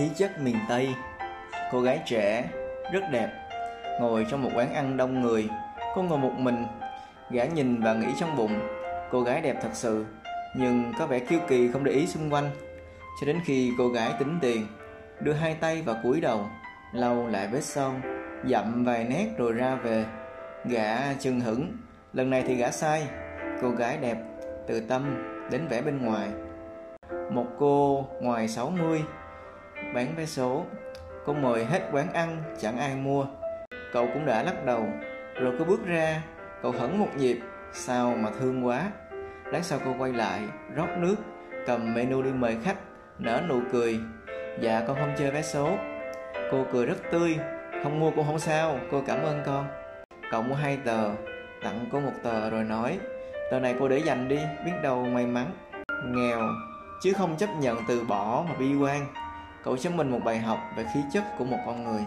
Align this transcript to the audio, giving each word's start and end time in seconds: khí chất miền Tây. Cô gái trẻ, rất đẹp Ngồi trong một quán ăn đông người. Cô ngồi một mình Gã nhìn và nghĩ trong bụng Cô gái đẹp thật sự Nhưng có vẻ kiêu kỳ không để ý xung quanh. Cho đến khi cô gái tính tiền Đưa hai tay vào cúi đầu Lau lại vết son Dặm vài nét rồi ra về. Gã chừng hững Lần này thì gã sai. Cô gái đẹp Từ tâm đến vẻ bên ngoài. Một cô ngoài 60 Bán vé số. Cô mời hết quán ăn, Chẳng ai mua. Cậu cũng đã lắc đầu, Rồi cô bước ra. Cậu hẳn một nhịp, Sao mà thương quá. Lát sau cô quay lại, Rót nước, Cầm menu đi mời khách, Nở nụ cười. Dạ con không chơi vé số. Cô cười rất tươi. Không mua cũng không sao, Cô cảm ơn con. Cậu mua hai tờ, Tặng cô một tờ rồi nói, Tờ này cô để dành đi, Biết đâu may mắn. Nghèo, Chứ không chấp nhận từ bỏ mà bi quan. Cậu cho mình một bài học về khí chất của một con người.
khí 0.00 0.10
chất 0.16 0.40
miền 0.40 0.56
Tây. 0.68 0.94
Cô 1.72 1.80
gái 1.80 2.00
trẻ, 2.06 2.50
rất 2.92 3.00
đẹp 3.12 3.30
Ngồi 4.00 4.26
trong 4.30 4.42
một 4.42 4.50
quán 4.54 4.74
ăn 4.74 4.96
đông 4.96 5.20
người. 5.20 5.48
Cô 5.94 6.02
ngồi 6.02 6.18
một 6.18 6.32
mình 6.38 6.66
Gã 7.30 7.44
nhìn 7.44 7.82
và 7.82 7.94
nghĩ 7.94 8.06
trong 8.20 8.36
bụng 8.36 8.60
Cô 9.10 9.22
gái 9.22 9.40
đẹp 9.40 9.56
thật 9.62 9.68
sự 9.72 10.04
Nhưng 10.56 10.92
có 10.98 11.06
vẻ 11.06 11.18
kiêu 11.18 11.40
kỳ 11.48 11.68
không 11.72 11.84
để 11.84 11.92
ý 11.92 12.06
xung 12.06 12.32
quanh. 12.32 12.50
Cho 13.20 13.26
đến 13.26 13.40
khi 13.44 13.72
cô 13.78 13.88
gái 13.88 14.12
tính 14.18 14.38
tiền 14.40 14.66
Đưa 15.20 15.32
hai 15.32 15.54
tay 15.54 15.82
vào 15.82 15.96
cúi 16.02 16.20
đầu 16.20 16.46
Lau 16.92 17.26
lại 17.26 17.48
vết 17.52 17.64
son 17.64 18.00
Dặm 18.48 18.84
vài 18.84 19.04
nét 19.04 19.28
rồi 19.38 19.52
ra 19.52 19.74
về. 19.74 20.04
Gã 20.64 21.14
chừng 21.14 21.40
hững 21.40 21.76
Lần 22.12 22.30
này 22.30 22.44
thì 22.46 22.54
gã 22.54 22.70
sai. 22.70 23.06
Cô 23.62 23.70
gái 23.70 23.96
đẹp 23.96 24.18
Từ 24.68 24.80
tâm 24.80 25.22
đến 25.50 25.68
vẻ 25.68 25.82
bên 25.82 26.02
ngoài. 26.02 26.28
Một 27.32 27.46
cô 27.58 28.06
ngoài 28.20 28.48
60 28.48 29.02
Bán 29.94 30.14
vé 30.16 30.26
số. 30.26 30.64
Cô 31.26 31.32
mời 31.32 31.64
hết 31.64 31.80
quán 31.92 32.12
ăn, 32.12 32.42
Chẳng 32.60 32.78
ai 32.78 32.96
mua. 32.96 33.26
Cậu 33.92 34.06
cũng 34.06 34.26
đã 34.26 34.42
lắc 34.42 34.64
đầu, 34.64 34.86
Rồi 35.34 35.54
cô 35.58 35.64
bước 35.64 35.86
ra. 35.86 36.22
Cậu 36.62 36.72
hẳn 36.72 36.98
một 36.98 37.08
nhịp, 37.16 37.38
Sao 37.72 38.14
mà 38.16 38.30
thương 38.40 38.66
quá. 38.66 38.90
Lát 39.44 39.64
sau 39.64 39.78
cô 39.84 39.94
quay 39.98 40.12
lại, 40.12 40.40
Rót 40.74 40.88
nước, 40.98 41.16
Cầm 41.66 41.94
menu 41.94 42.22
đi 42.22 42.30
mời 42.30 42.56
khách, 42.64 42.76
Nở 43.18 43.40
nụ 43.48 43.60
cười. 43.72 44.00
Dạ 44.60 44.82
con 44.86 44.96
không 44.96 45.14
chơi 45.18 45.30
vé 45.30 45.42
số. 45.42 45.76
Cô 46.50 46.64
cười 46.72 46.86
rất 46.86 46.96
tươi. 47.12 47.38
Không 47.82 48.00
mua 48.00 48.10
cũng 48.10 48.26
không 48.26 48.38
sao, 48.38 48.78
Cô 48.90 49.02
cảm 49.06 49.22
ơn 49.22 49.42
con. 49.46 49.66
Cậu 50.30 50.42
mua 50.42 50.54
hai 50.54 50.78
tờ, 50.84 51.10
Tặng 51.62 51.88
cô 51.92 52.00
một 52.00 52.12
tờ 52.22 52.50
rồi 52.50 52.64
nói, 52.64 52.98
Tờ 53.50 53.60
này 53.60 53.74
cô 53.78 53.88
để 53.88 53.98
dành 53.98 54.28
đi, 54.28 54.38
Biết 54.64 54.72
đâu 54.82 55.04
may 55.04 55.26
mắn. 55.26 55.50
Nghèo, 56.04 56.40
Chứ 57.02 57.12
không 57.12 57.36
chấp 57.36 57.48
nhận 57.60 57.78
từ 57.88 58.04
bỏ 58.04 58.44
mà 58.48 58.54
bi 58.58 58.74
quan. 58.74 59.06
Cậu 59.64 59.76
cho 59.76 59.90
mình 59.90 60.10
một 60.10 60.20
bài 60.24 60.38
học 60.38 60.58
về 60.76 60.84
khí 60.94 61.00
chất 61.12 61.24
của 61.38 61.44
một 61.44 61.58
con 61.66 61.84
người. 61.84 62.02